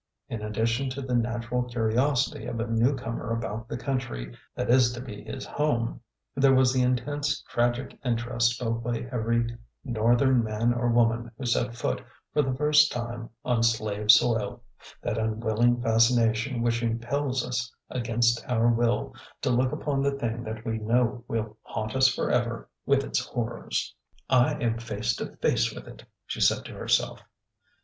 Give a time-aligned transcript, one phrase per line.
[0.29, 4.91] In addition to the natural curi osity of a newcomer about the country that is
[4.93, 6.01] to be his home,
[6.33, 11.75] there was the intense tragic interest felt by every Northern man or woman who set
[11.75, 12.03] foot
[12.33, 14.63] for the first time on slave soil,—
[15.03, 19.13] that unwilling fascination which impels us against our will
[19.43, 23.93] to look upon the thing that we know will haunt us forever with its horrors.
[24.31, 26.73] MISS ABBY ANN ARRIVES 19'' I am face to face with it!'' she said to
[26.73, 27.21] herself.